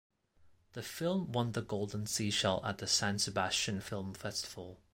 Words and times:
The 0.73 0.81
film 0.81 1.31
won 1.31 1.51
the 1.51 1.61
Golden 1.61 2.07
Seashell 2.07 2.59
at 2.65 2.79
the 2.79 2.87
San 2.87 3.19
Sebastian 3.19 3.81
Film 3.81 4.15
Festival. 4.15 4.79